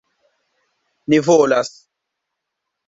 [1.13, 1.71] Ni volas.